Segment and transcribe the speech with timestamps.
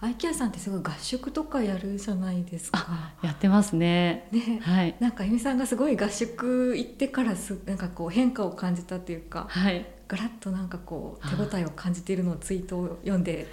[0.00, 3.12] アイケアさんってすごい合宿とかやるじゃないですか。
[3.20, 4.28] やってますね。
[4.30, 4.94] ね、はい。
[5.00, 9.84] なんか由美さんがすごい合宿行ってからすなんかこう変化を感じたっていうか、はい。
[10.06, 13.46] ガラッとなんかこう手応えを感じているのをツイートを読んで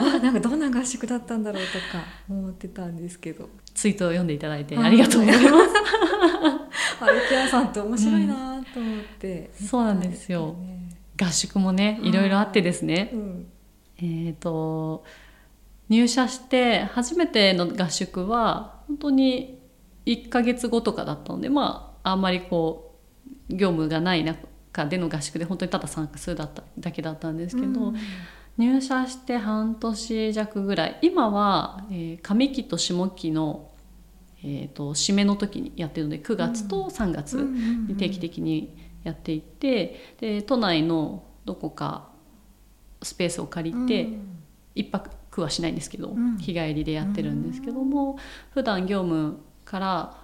[0.00, 5.54] なんかあなんかどんな合宿だったんだろうとか思ってたんですけどツイートを読んでいただいてありがとうございます。
[7.04, 10.80] アイケアさんって面白いなと思って、うんそうなんですよね
[11.16, 13.16] 合宿もね、いろいろあってですねう。
[13.16, 13.46] ん
[14.02, 15.04] えっ、と
[15.88, 19.60] 入社して初めての合宿は本当に
[20.06, 22.96] 1ヶ月後とかだったので、まああんまりこ
[23.50, 27.88] う業務がない中での合宿で本当にただ参加するだっただけだったんですけど。
[27.88, 27.96] うん
[28.60, 33.70] 入社して半年弱ぐらい今は、えー上期と下期の、
[34.44, 37.36] えー、と締めの時にやってるので9月と3月
[37.88, 42.09] に定期的にやっていて、で都内のどこか
[43.02, 44.08] スペースを借りて、
[44.74, 46.38] 一泊はしないんですけど、うん。
[46.38, 48.18] 日帰りでやってるんですけども、
[48.50, 50.16] 普段業務から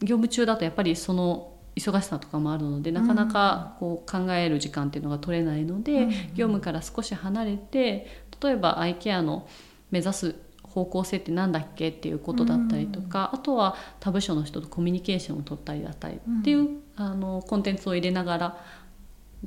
[0.00, 6.10] 業務中だとやっぱりその忙しさとかもあるのでなかなかこう考える時間っていうのが取れないので、うん。
[6.34, 8.06] 業務から少し離れて
[8.42, 9.48] 例えばアイケアの
[9.90, 18.64] 目指す方向性って何だっけっていうことだったりとか、あとは他部署の人とコミュニケーションを取ったりだったりっていう、あのコンテンツを入れながら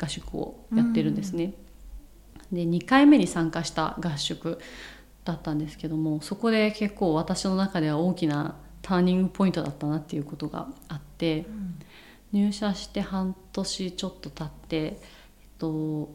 [0.02, 1.54] 合宿をやってるんですね。
[2.52, 4.60] で2回目に参加した合宿
[5.26, 11.46] だったんですけどもそこで結構私の中では大きなターニングポイントだったなっていうことがあって
[12.32, 14.96] 入社して半年ちょっと経って、えっ
[15.58, 16.10] と、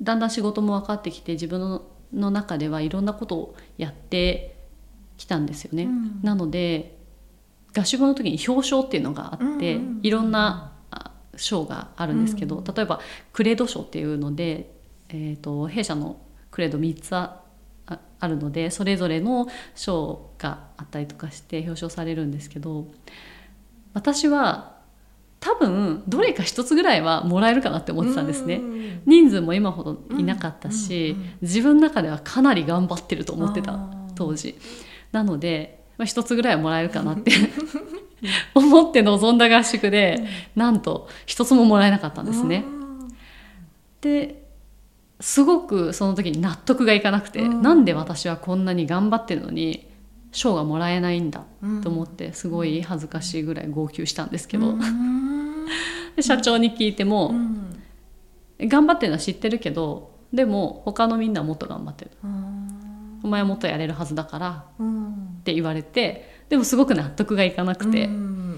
[0.00, 4.54] だんだん仕事も分かってきて自分のの中ではいろんなことをやって
[5.16, 5.84] きたんですよね。
[5.84, 6.20] うん。
[6.22, 6.98] なので
[7.74, 10.00] 合宿の時に表彰っていうのがあって、うんうんうん。
[10.02, 12.64] いろんなあ賞があるんですけど、うん。
[12.64, 13.00] 例えば
[13.32, 14.71] クレード賞っていうので、
[15.12, 16.16] えー、と弊社の
[16.50, 22.86] クレード3つあるのでそれぞれの賞があったりとかして表彰されるんですけど
[23.94, 24.72] 私は
[25.40, 28.56] 多分どれか一つぐらいはもらえるかなって思ってたんですね。
[28.56, 29.02] うん。
[29.06, 31.38] 人数も今ほどいなかったし、うんうんうん。
[31.42, 33.76] 自分の中ではかなり頑張ってると思ってた
[34.14, 34.56] 当時。
[35.10, 37.32] なので、まあ、一つぐらいはもらえるかなって
[38.54, 40.24] 思って臨んだ合宿で、
[40.54, 42.64] なんと一つももらえなかったんですね。
[44.00, 44.41] で
[45.22, 47.62] すごくその時に納得がいかなくて、うん。
[47.62, 49.88] なんで私はこんなに頑張ってるのに
[50.32, 51.80] 賞がもらえないんだうん。
[51.80, 55.66] と思ってすごい恥ずかしいぐらい号泣したんですけど、うん。
[56.16, 58.68] で社長に聞いても、うん。
[58.68, 62.10] 頑張ってるのは知ってるけどでも他のみんなはもっと頑張ってる。
[63.22, 65.12] お前はもっとやれるはずだからうん。
[65.12, 68.56] って言われてでもすごく納得がいかなくて、うん。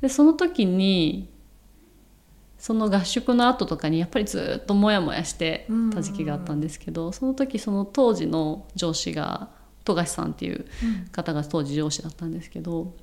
[0.00, 1.28] でその時に
[2.64, 9.50] その合宿の後とかにやっぱりずっとモヤモヤしてた時期があったんですけど、その時その当時の上司が
[9.84, 10.64] 富樫さんっていう
[11.12, 12.94] 方が当時上司だったんですけど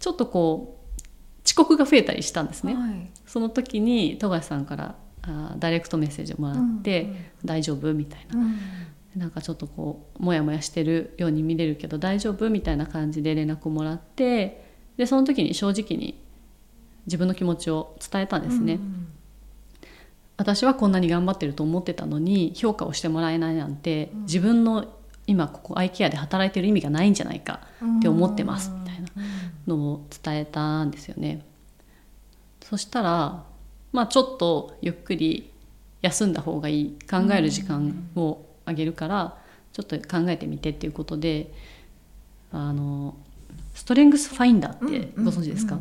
[0.00, 1.00] ちょっとこう
[1.46, 2.74] 遅刻が増えたりしたんですね。
[2.74, 3.08] はい。
[3.24, 7.16] その時に富樫さんからあーダイレクトメッセージをもらって「うんうん。
[7.44, 8.40] 大丈夫?」みたいな。
[8.40, 8.56] うん。
[9.14, 14.64] なんかちょっとこうモヤモヤしてるように見れるけど大丈夫みたいな感じで連絡をもらって
[14.96, 16.20] でその時に正直に
[17.06, 18.80] 自分の気持ちを伝えたんですね、
[20.36, 24.86] 私はこんなに頑張ってると思ってたのに評価をしてもらえないなんて、自分の
[25.26, 27.60] 今ここアイケアで働いてる意味がないんじゃないか
[27.98, 29.08] って思ってますみたいな
[29.66, 31.44] のを伝えたんですよね。
[32.62, 33.44] そしたら
[33.92, 35.50] まあちょっとゆっくり
[36.00, 39.38] 休んだ方がいい考える時間をあげるから
[39.72, 41.52] ちょっと考えてみてっていうことで
[42.50, 43.14] あの
[43.74, 45.78] ストレングスファインダーってご存知ですか、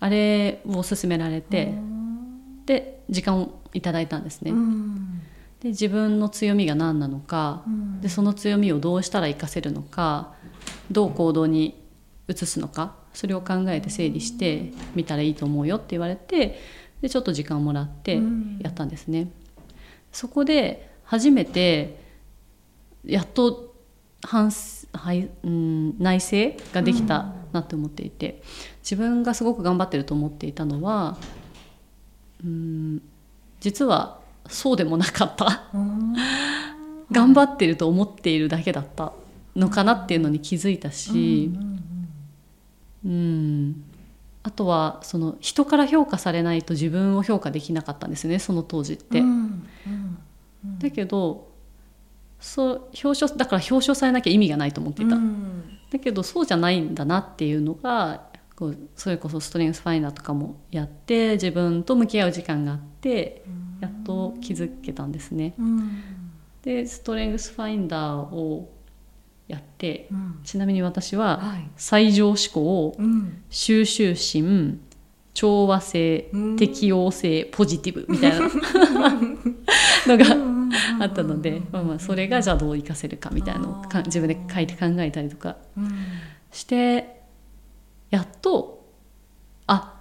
[0.00, 5.22] あれを勧められてうんで時間をいただいたんですね、うん。
[5.60, 8.00] で自分の強みが何なのかうん。
[8.00, 10.34] でその強みをどうしたら活かせるのか
[10.90, 11.82] どう行動に
[12.28, 16.60] 移すのかそれを考えて整理してみたらいいと思うよって言われて
[17.00, 18.58] でちょっと時間をもらってうん。
[18.60, 19.30] やったんですね。
[20.12, 22.00] そこで初めて
[23.04, 23.74] やっと
[24.22, 24.50] 反
[24.92, 28.42] はいうん内省ができたなって思っていて
[28.82, 31.16] 自分がすごく頑張ってると思っていたのは
[32.44, 33.02] うん
[33.60, 34.18] 実は
[34.48, 35.64] そうでもなかった。
[35.74, 36.14] うん
[37.10, 39.12] 頑張ってると思っているだけだった
[39.56, 41.50] のかなっていうのに気づいたし、
[43.04, 43.84] うん
[44.42, 49.20] あとはその人から評価されないと自分を評価できなかったんですねその当時って。
[49.20, 49.68] うん。
[50.78, 51.47] だけど
[52.40, 52.74] そう
[53.04, 55.16] 表彰だから表彰されなきゃ意味がないと思っていた。
[55.16, 55.78] うん。
[55.90, 63.44] だけどそうじゃないんだなっていうのがこうそれこそストレングスファインダーとかもやって自分と向き合う時間があって
[63.80, 65.54] やっと気づけたんですね。
[65.58, 66.02] うん。
[66.62, 68.72] ででストレングスファインダーを
[69.48, 70.40] やってうん。
[70.44, 71.70] ちなみに私ははい。
[71.76, 73.42] 最上思考うん。
[73.50, 74.80] 収集心
[75.34, 76.56] 調和性うん。
[76.56, 78.48] 適応性ポジティブみたいな。
[80.06, 80.57] のが
[81.00, 85.90] あったので、まあ、まあそれがじゃあどう活かせるかみたいなのを自分で書いて考えたりとかうん。
[86.50, 87.22] して
[88.10, 88.86] やっと
[89.66, 90.00] あ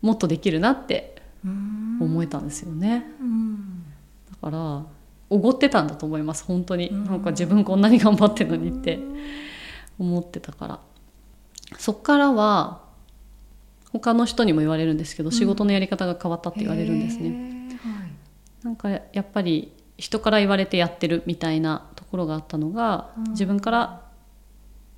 [0.00, 1.98] もっとできるなってうん。
[2.00, 3.04] 思えたんですよね。
[3.20, 3.84] うん。
[4.30, 4.84] だから
[5.30, 6.88] おごってたんだと思います本当に。
[6.88, 7.04] うん。
[7.04, 8.98] なんか自分こんなに頑張ってるのにって
[9.98, 10.80] 思ってたから。
[11.78, 12.82] そっからは
[13.92, 15.32] 他の人にも言われるんですけど、ん。
[15.32, 17.30] 仕事のやり方が変わったって言われるんですね。
[17.82, 18.12] はい。
[18.64, 23.30] なんかやっぱり人から言われてやってるみたいなところがあったのが、うん。
[23.30, 24.02] 自分から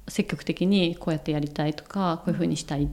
[0.08, 2.88] 積極的にこうやってやりたいとかこういうふうにしたい。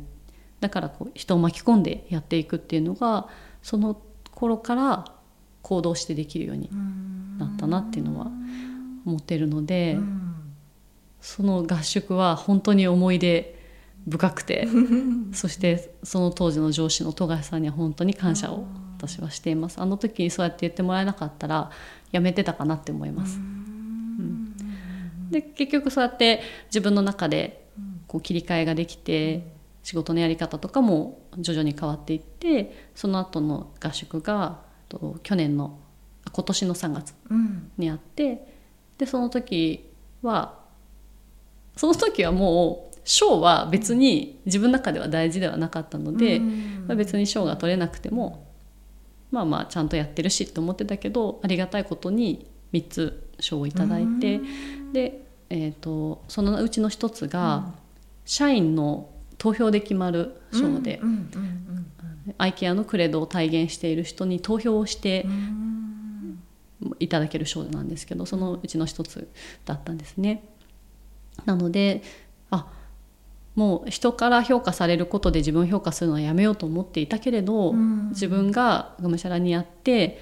[0.60, 3.30] だからこう人を巻き込んでやっていくっていうのが
[3.64, 4.00] その
[4.32, 5.06] 頃から
[5.62, 6.70] 行動してできるように
[7.40, 8.28] なったなっていうのは
[9.06, 10.34] 思ってるので、うん。
[11.22, 13.58] その合宿は本当に思い出
[14.10, 14.68] 深くて
[15.32, 18.66] そしてその当時の上司の富樫さんには本当に感謝を
[18.98, 19.80] 私はしています。
[19.80, 21.72] あの時にそうやって言ってもらえなかったら
[22.12, 24.56] やめてたかなって思います、うん。
[25.32, 29.48] で結局そうやって自分の中でうんこう切り替えができて
[29.84, 34.60] 仕事のやり方とかも徐々に変わっていってその後の合宿が
[34.90, 35.80] と去年の
[36.26, 38.48] あ今年の3月うんにあって
[38.98, 39.90] でその時
[40.22, 40.60] は
[41.76, 46.86] その時はもう賞は別に自分の中では大事ではなかったので、うん。
[46.88, 48.51] まあ、別に賞が取れなくても
[49.32, 54.40] まあまあちゃんとやってるしって思ってたけどありがたいことに3つ賞をいただいて、
[54.94, 57.74] で、えー、とそのうちの一つが、
[58.26, 61.88] 社員の投票で決まる賞で、うんうん
[62.38, 65.26] アイケアのクレドを体現している人に投票をして
[67.00, 69.28] いただける賞なんですけどそのうちの一つ
[69.66, 70.44] だったんですね。
[71.46, 72.04] なので
[72.52, 72.68] あ
[73.56, 78.10] もう人から評価されることで自分を評価するのはやめようと思っていたけれど、うん。
[78.10, 80.20] 自分ががむしゃらにやって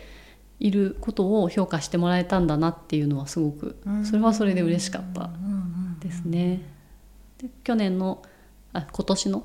[0.60, 5.30] いることを評価してもらえたんだなっていうのはすごくそれはそれで嬉しかった
[6.00, 6.62] ですね。
[7.38, 8.22] で去年の
[8.74, 9.44] あ今年の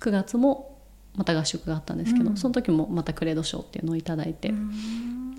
[0.00, 0.78] 9月も
[1.14, 2.36] また合宿があったんですけど、うん。
[2.36, 5.34] その時もまたクレード賞っていうのをいただいて、うん。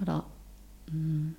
[0.00, 0.24] だから、
[0.92, 1.36] うん、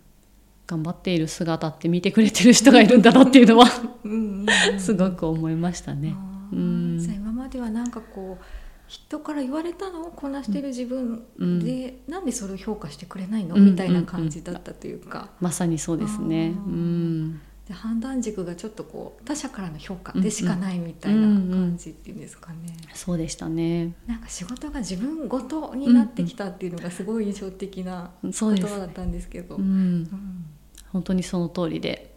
[0.70, 3.66] 頑張っている姿って見てくれてる人がいるんだなっていうのは
[4.04, 6.16] うんうんすごく思いましたね。
[6.54, 7.00] うん。
[7.04, 8.44] 今まではなんかこう
[8.86, 10.02] 人から言われたの？
[10.02, 11.60] をこなしてる自分うん。
[11.60, 13.66] で、なんでそれを評価してくれないの、うん。
[13.66, 16.50] みたいな感じだったというか、まさにそうですね。
[16.50, 20.20] うん、で判断軸がちょっとこう他者からの評価うん。
[20.20, 22.58] うんでしかないみたいな感じっていうんですかね、
[22.94, 23.94] そうでしたね。
[24.06, 28.12] なんか仕事が自分ごとになってきたっていうのがすごい印象的な。
[28.22, 29.56] 言葉だったんですけど。
[29.56, 30.46] うん、うん
[30.92, 32.14] 本当にその通りで、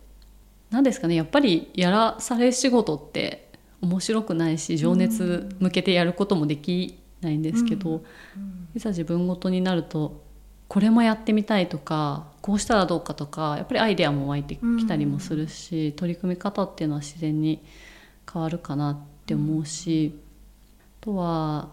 [0.71, 1.15] なんですかね。
[1.15, 8.03] やっぱりやらされ仕事って面白くないし、情熱向けてやることもできないんですけど、
[8.37, 8.69] うん。
[8.75, 10.23] いざ自分ごとになると
[10.67, 17.63] これもやってみたいとかこうしたらどうかとかやっぱりアイデアも湧いてきたりもするし、取り組み方っていうのは自然に
[18.33, 20.19] 変わるかなって思うし、
[21.03, 21.69] あとは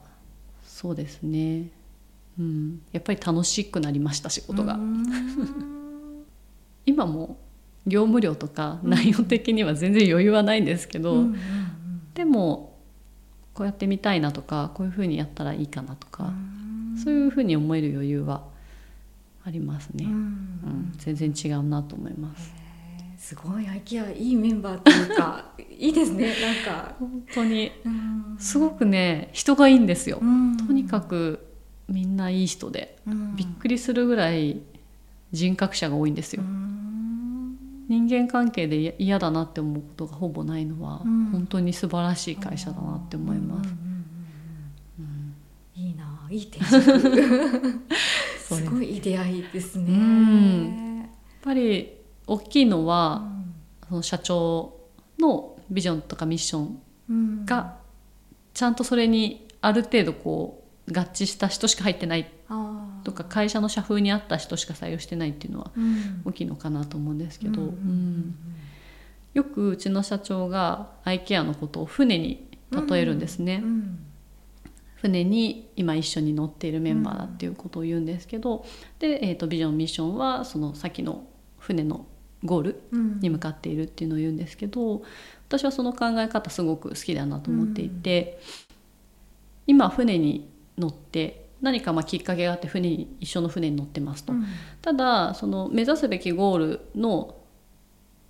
[0.65, 1.69] そうですね、
[2.37, 4.77] うん、やっぱり楽しくなりました仕事が。
[6.89, 7.37] うん今も
[7.87, 11.35] 業務量とか内容的には全然余裕はないんですけど、うんうん
[12.13, 12.69] でも
[13.53, 16.97] こうやってみたいなとかこういうふうにやったらいいかなとか、うん。
[16.97, 18.43] そういうふうに思える余裕は
[19.45, 20.05] ありますね。
[20.05, 20.11] うん。
[20.11, 22.53] うん、全然違うなと思います。
[23.17, 28.35] すごい IKEA いいメンバーというか いいですねなんか、本当にうん。
[28.37, 30.19] すごくね人がいいんですよ。
[30.21, 30.55] うん。
[30.55, 31.45] とにかく
[31.89, 33.35] みんないい人でうん。
[33.35, 34.61] びっくりするぐらい
[35.31, 36.43] 人格者が多いんですよ。
[37.89, 41.25] うん人間関係で嫌嫌だなって思うことがほぼないのは、うん。
[41.31, 43.69] 本当に素晴らしい会社だなって思います。
[45.75, 46.81] いいないい転職。
[48.37, 48.55] す。
[48.57, 49.85] すごいいい出会いですね。
[49.87, 50.97] うん。
[50.99, 51.07] やっ
[51.41, 51.93] ぱり
[52.27, 53.53] 大きいのうは、ん。
[53.87, 54.77] その社長
[55.17, 56.79] のビジョンとかミッション
[57.09, 57.45] うん。
[57.45, 57.77] が
[58.53, 62.29] ちゃんとそれにある程度こう合致した人しか入ってない
[63.03, 66.21] とか会社の社風に合った人しか採用してないっていうのはうん。
[66.25, 68.35] 大きいのかなと思うんですけど、うんうん
[69.35, 73.99] よくうちの社長が IKEA のことを船に例えるんですね、うん
[75.01, 78.65] 船に今一緒に乗っているメンバーだっていうことを言うんですけど、
[78.99, 81.25] で、えー、とビジョンミッションはその先の
[81.57, 82.05] 船の
[82.43, 83.19] ゴールうん。
[83.19, 85.03] に向かっているっていうのを言うんですけど
[85.47, 88.41] 私はその考え方すごく好きだなと思っていて、
[89.67, 94.45] 今船に乗って何かまあきっかけがあって船に一緒の船に乗ってますと、うん。
[94.81, 97.35] ただその目指すべきゴールの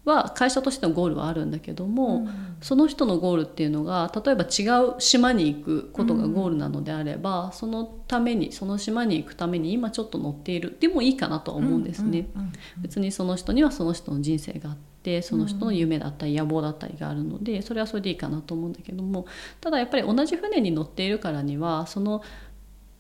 [0.05, 2.27] は会社としてのゴールはあるんだけども、
[2.62, 10.77] その人のゴールっていうのが例えば違う島に行くことがゴールなのであれば、そのためにその島に行くために今ちょっと乗っている。
[10.79, 12.29] でもいいかなとは思うんですね。
[12.36, 12.53] うんうん。
[12.81, 19.25] 別にその人にはその人の人生があってその人の夢だったり野望だったりがあるのでそれはそれでいいかなと思うんだけども
[19.62, 22.21] ただやっぱり同じ船に乗っているからにはその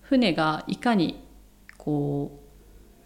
[0.09, 1.23] 船がいかに
[1.77, 2.41] こ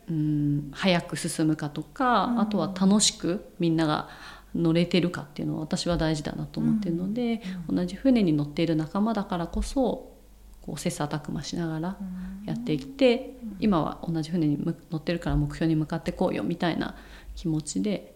[0.08, 2.40] ううん早く進むかとか、うん。
[2.40, 4.08] あとは楽しくみんなが
[4.56, 10.14] 乗れてるかっていうのは私は大事だなと思ってるので、同じ船に乗っている仲間だからこそ
[10.62, 11.98] こう切磋琢磨しながら
[12.46, 16.96] やっていって、今は同じ船にむ乗ってるから目標に向かってこうよみたいな
[17.36, 18.16] 気持ちで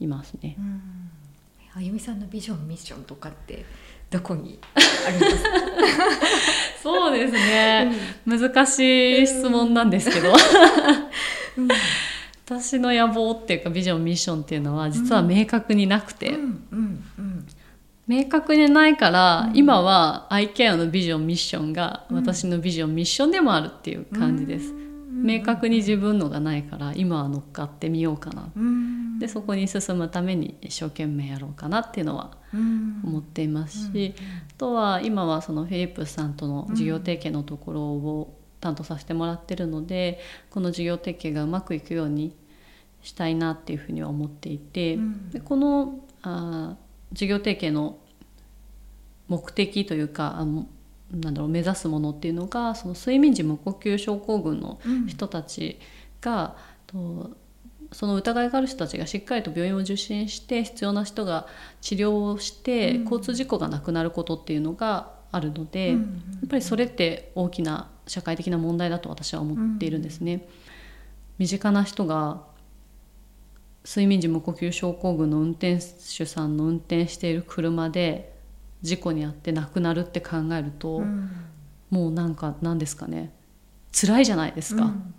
[0.00, 0.56] いますね。
[0.58, 1.10] うん。
[1.74, 3.66] あゆみさんのビジョンミッションとかって
[4.08, 5.50] どこにありますか、
[6.86, 7.92] そうですね、
[8.24, 10.32] 難しい質問なんですけど、
[11.58, 11.68] うん。
[12.44, 17.46] 私の野望っていうかビジョンミッションっていうのは実は明確になくて、うんうんうん。
[18.06, 19.56] 明確にないから、うん。
[19.56, 22.16] 今は iCare のビジョンミッションがうん。
[22.16, 24.70] 私のビジョンミッションでもあるっていう感じです。
[24.70, 25.24] うん。
[25.24, 28.48] 明確に自分のがないから今は乗っかってみようかな。
[28.56, 33.02] うんでそこに進むために一生懸命やろうかなっていうのはうん。
[33.04, 34.14] 思っていますし、
[34.50, 40.18] あとは今はそのフィリップスさんとの事業提携のところを担当させてもらってるので
[40.50, 42.34] この事業提携がうまくいくように
[43.02, 45.30] したいなっていうふうには思っていて、うん。
[45.30, 47.98] でこのあー事業提携の
[49.28, 50.66] 目的というかあの
[51.12, 55.06] なんだろう目指すものっていうのがその睡眠時無呼吸症候群のうん。
[55.06, 55.78] 人たち
[56.20, 56.56] が、
[56.86, 57.30] と
[57.92, 61.46] その疑いがある人たちがしっかりと病院を受診して必要な人が
[61.80, 63.02] 治療をして、うん。
[63.04, 70.46] 交通事故がなくなることっていうのがあるので、うんやっぱりそれって大きな社会的な問題だと私は思っているんですね。
[71.38, 72.42] 身近な人が
[73.84, 78.34] 睡眠時無呼吸症候群の運転手さんの運転している車で
[78.82, 81.30] 事故に遭って亡くなるって考えると、うん。
[81.90, 83.32] もうなんか何ですかね。
[83.92, 84.84] 辛いじゃないですか。
[84.84, 85.14] うん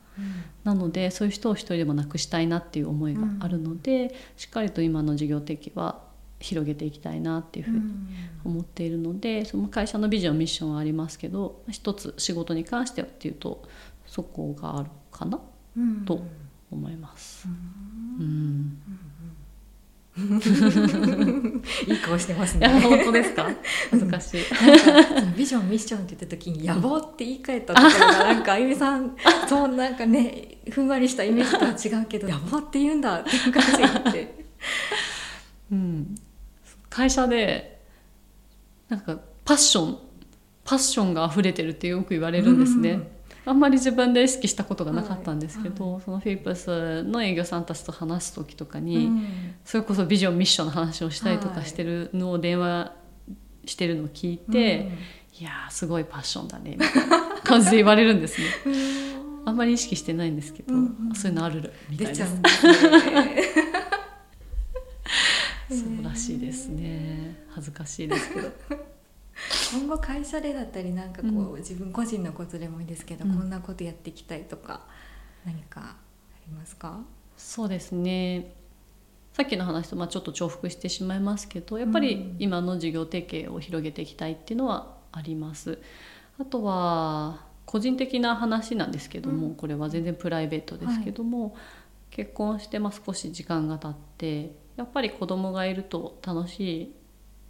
[0.63, 6.01] なのでそういう人を一人でもなくしたいなっていう思いがあるので、しっかりと今の事業的は
[6.39, 7.81] 広げていきたいなっていうふうに
[8.45, 13.63] 思っているので、その会社のビジョンミッションはありますけど一つ仕事に関してはっていうと
[14.05, 15.39] そこがあるかな
[15.77, 16.05] うん。
[16.05, 16.21] と
[16.71, 17.47] 思います。
[17.47, 18.77] うん、
[21.87, 22.67] いい顔してますね。
[22.67, 23.47] 本当ですか？
[23.91, 24.41] 恥ずかしい。
[25.37, 29.15] ビジョンミッションって言った時に野望って言い換えたところがなんかあゆみさん
[29.47, 34.45] そうなんかねふんわりしたイメージとは違うけど野望って言うんだっていう感じがあって。
[35.71, 36.15] うん、
[36.89, 37.81] 会社で
[38.89, 39.97] なんかパッション
[40.63, 43.07] パッションが溢れてるってよく言われるんですね、うん
[43.47, 49.55] あんまり自分で意識したことがなかったんですけど、はそのフィリップスの営業さんたちと話す時とかに、うん。
[49.63, 52.91] それこそビジョンミッションの話をしたりとかしてるのを電話
[53.65, 54.89] してるのを聞いて、
[55.39, 58.47] いやーすごいパッションだねみたいな感じで言われるんですね。
[59.45, 61.15] あんまり意識してないんですけど、うんうん。
[61.15, 62.33] そういうのあるみたいです。
[62.33, 62.41] ね。
[65.69, 67.45] そうらしいですね。
[67.51, 68.96] 恥ずかしいですけど
[69.73, 73.35] 今後会社でだったりなんかこう、う自分個人のことでもいいですけど、うん。
[73.35, 74.85] こんなことやっていきたいとか
[75.45, 75.95] 何かあ
[76.47, 77.01] りますか？
[77.37, 78.53] そうですね。
[79.33, 85.77] さっきの話とまあちょっと重複してしまいますけどやっぱり今の事業提携を広げていきたいっていうのはあります。
[86.39, 89.55] あとは個人的な話なんですけども、うん。
[89.55, 91.55] これは全然プライベートですけども、
[92.09, 96.95] 結婚してまあ少し時間が経ってやっぱり子供がいると楽しい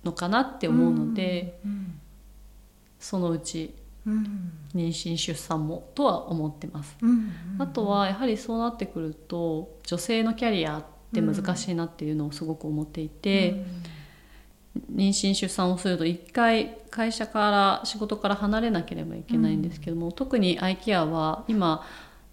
[0.07, 1.99] のかなって思うので、うん
[2.99, 3.75] そのうち
[4.07, 6.97] うん妊娠出産もとは思ってます。
[7.01, 10.83] うんあとはやはりそうなってくると女性のキャリアっ
[11.13, 13.65] て難しいなっていうのをすごく思っていて、
[14.93, 21.83] 妊娠出産をすると一回会社から仕事から離れなければいけないんですけども、特にアイケアは今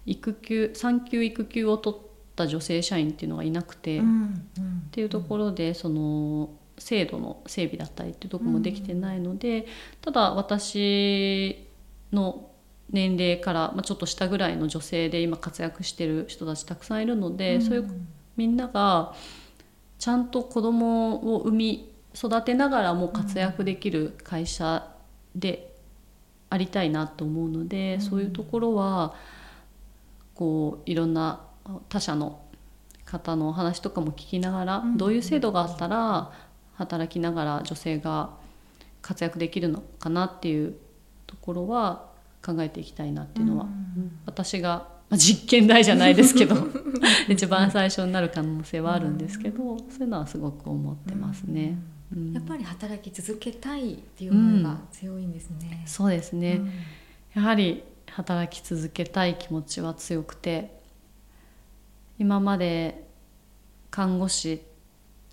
[0.05, 1.99] 育休産休育休を取っ
[2.35, 4.05] た女性社員っていうのがいなくて、うん
[4.57, 9.67] うんっていうところでその制度の整備だったりっていうところもできてないので、
[10.01, 11.67] ただ私
[12.11, 12.49] の
[12.89, 17.89] 年齢から、まあ、ちょっと下ぐらいの女性で今活躍してる人たちたくさんいるので、そういう
[18.37, 19.13] みんなが
[19.97, 24.91] ちゃんと子供を産み育てながらも活躍できる会社
[25.35, 25.75] で
[26.49, 28.01] ありたいなと思うので、うん。
[28.01, 29.15] そういうところは
[30.35, 31.41] こういろんな
[31.89, 32.41] 他社の
[33.05, 34.97] 方のお話とかも聞きながら、うん。
[34.97, 36.31] どういう制度があったら
[36.75, 38.31] 働きながら女性が
[39.01, 40.75] 活躍できるのかなっていう
[41.27, 42.09] ところは
[42.43, 44.19] 考えていきたいなっていうのは、うん。
[44.25, 46.55] 私がまあ実験台じゃないですけど
[47.29, 51.77] 一番最初になる可能性はあるんですけど、そういうのはすごく思ってますね。
[52.13, 52.33] うん。
[52.33, 55.83] やっぱり働き続けたいっていう思いが強いんですね。
[55.85, 57.41] そうですね、うん。
[57.41, 60.79] やはり働き続けたい気持ちは強くて
[62.17, 63.05] 今まで
[63.91, 64.61] 看護師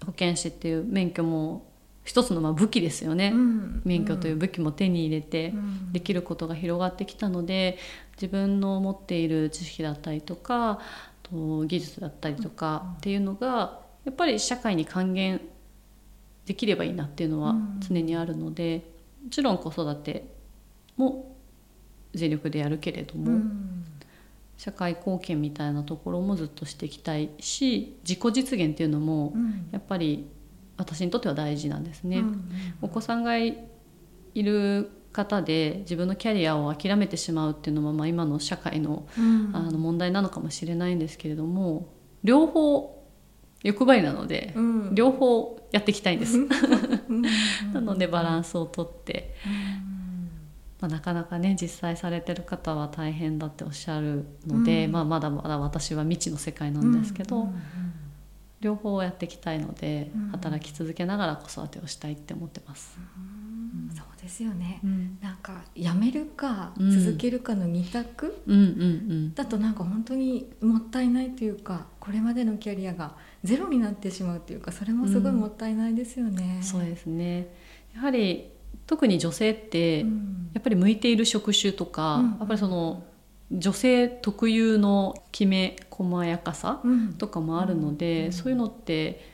[0.04, 1.66] 保健師っていう免許も
[2.04, 3.82] 一つのまあ武器ですよね、うん。
[3.84, 5.92] 免許という武器も手に入れてうん。
[5.92, 7.78] できることが広がってきたので
[8.16, 10.80] 自分の持っている知識だったりとか
[11.22, 15.40] と技術だったりとかっていうのがやっぱり社会に還元
[16.46, 17.80] できればいいなっていうのはうん。
[17.80, 18.82] 常にあるので
[19.24, 20.26] もちろん子育て
[20.96, 21.36] も
[22.14, 23.84] 全力でやるけれども、うん
[24.62, 29.68] 社会貢献みたいなところもずっとしていきたいし自己実現っていうのもうん。
[29.72, 30.30] やっぱり
[30.76, 32.18] 私にとっては大事なんですね。
[32.18, 32.48] うん
[32.80, 33.56] お子さんがい
[34.36, 39.50] る方で自分のキャリアを諦めてしまうっていうのは、まあ、今の社会のうん。
[39.52, 41.88] あの問題なのかもしれないんですけれども
[42.22, 43.02] 両方
[43.64, 44.94] 欲張りなので、うん。
[44.94, 46.38] 両方やっていきたいんです。
[46.38, 47.22] うん。
[47.74, 49.34] なのでバランスをとって、
[50.82, 54.92] まあ、なかなかね実際されてる方は大変だっておっしゃるので、うん。
[54.92, 57.62] まあ、まだまだ私は未知の世界なんですけど、うんうん
[58.62, 60.28] 両方やっていきたいので、うん。
[60.28, 62.96] 働き続けながら子育てをしたいって思ってます。
[63.16, 63.92] うん。
[63.92, 64.78] そうですよね。
[64.84, 65.18] うん。
[65.20, 68.56] なんかやめるかうん続けるかの二択うん。
[68.56, 76.58] うんだとなんか本当にもったいないというかこれまでのキャリアがゼロになってしまうというかそれもすごいもったいないですよね。
[76.58, 77.52] うん、そうですね。
[77.96, 78.51] やはり
[78.92, 80.50] 特に女性って、うん。
[80.52, 82.30] やっぱり向いている職種とか、うん。
[82.32, 83.02] やっぱりその
[83.50, 87.14] 女性特有のきめ細やかさうん。
[87.14, 88.32] とかもあるので、うん。
[88.34, 89.24] そういうのって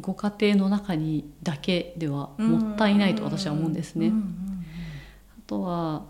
[0.00, 4.12] ご家庭の中にだけではもったいないと私は思うんですね。
[5.38, 6.02] あとはやっ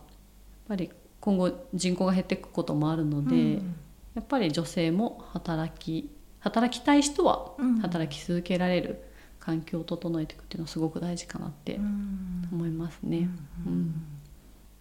[0.69, 3.75] ぱり今後人口が減っていくこともあるので、うん。
[4.15, 6.09] やっぱり女性も働き
[6.39, 7.79] 働きたい人はうん。
[7.79, 9.03] 働き続けられる
[9.45, 12.49] 環境を整えていくっていうのはすごく大事かなってうん。
[12.53, 13.29] 思いますね。
[13.67, 13.95] うんうん。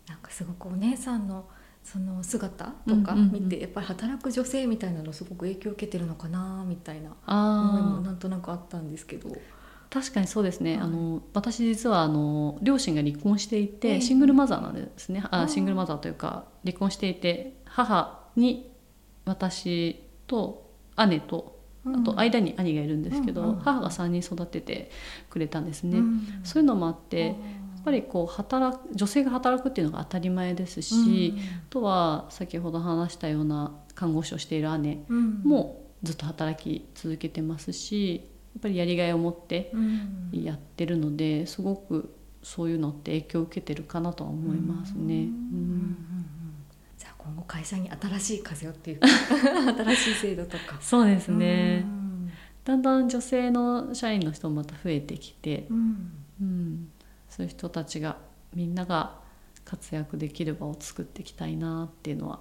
[0.07, 1.47] なんかすごくお姉さんの
[1.83, 9.29] その姿とか見てやっぱり働く女性みたいなのすごく影響を受けてるのかなみたいな思いもあなんとなくあったんですけど。
[9.29, 9.37] ー
[9.89, 10.81] 確かにそうですね、はい。
[10.81, 14.01] あの私実はあの両親が離婚していて、ええ。
[14.01, 15.23] シングルマザーなんですね。
[15.29, 18.71] あシングルマザーというか離婚していて母に
[19.25, 20.71] 私と
[21.07, 21.52] 姉と
[21.85, 23.55] あと間に兄がいるんですけど、うんうん。
[23.59, 24.89] 母が3人育てて
[25.29, 25.99] くれたんですね。
[25.99, 26.21] うん。
[26.43, 27.35] そういうのもあってやっ
[27.83, 35.41] ぱりこう働く女性が働くっていうのが当たり前ですし、あとは先ほど話したような看護師をしている姉うん。
[35.43, 40.29] もずっと働き続けてますしやっぱりやりがいを持ってうん。
[40.31, 45.23] やってるのですごくそういうのって影響を受けてるかなとは思いますね。
[45.23, 45.97] うん
[47.23, 49.07] 今後会社に新しい風をっていうか
[49.95, 50.77] 新しい制度とか。
[50.81, 52.03] そうですね、うん
[52.65, 56.91] だんだん女性の社員の人もまた増えてきて、うんうん、
[57.29, 58.17] そういう人たちが
[58.53, 59.19] みんなが
[59.65, 62.39] 活躍できる場を作っていきたいなっていうのは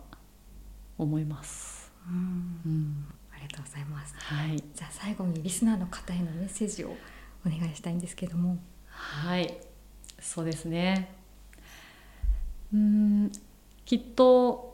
[0.96, 1.92] 思います。
[2.08, 4.14] うんうん、ありがとうございます。
[4.16, 6.94] はい、じゃあ最後にリスナーの方へのメッセージを
[7.44, 8.58] お願いしたいんですけども。
[8.86, 9.58] はい、
[10.20, 11.14] そうですね。
[12.72, 13.32] うん、
[13.84, 14.71] きっと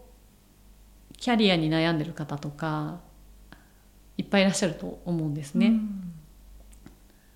[1.19, 3.01] キャリアに悩んでる方とか
[4.17, 5.67] いっぱいいらっしゃると思うんですね。
[5.67, 6.13] うん。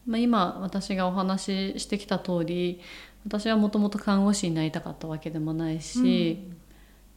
[0.07, 2.81] まあ、今私がお話ししてきた通り
[3.25, 6.51] 私はもともと看護師になりたかったわけでもないし、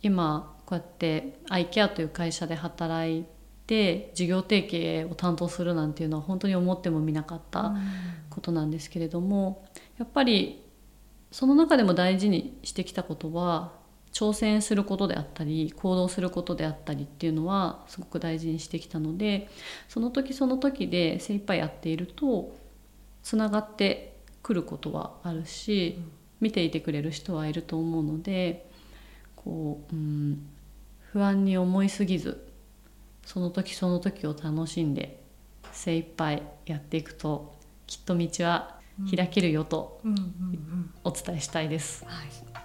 [0.04, 3.26] 今こうやってアイケアという会社で働い
[3.66, 7.74] て事業提携を担当するなんていうのは本当に思ってもみなかった
[8.30, 9.66] ことなんですけれども
[9.98, 10.64] やっぱり
[11.32, 13.74] その中でも大事にしてきたことは
[14.16, 19.50] 挑戦することであったり行動することであったりっていうのはすごく大事にしてきたので
[19.90, 22.56] その時その時で精一杯やっていると
[23.24, 26.00] つながってくることはあるし
[26.40, 28.70] 見ていてくれる人はいると思うので
[29.36, 30.48] こう、うん、
[31.12, 32.48] 不安に思いすぎず
[33.26, 35.22] その時その時を楽しんで
[35.74, 37.54] 精一杯やっていくと
[37.86, 38.80] きっと道は
[39.14, 42.06] 開けるよとうんうんうんお伝えしたいです。
[42.06, 42.65] はい、